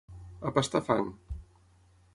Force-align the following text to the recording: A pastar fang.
A 0.49 0.51
pastar 0.55 0.81
fang. 0.89 1.13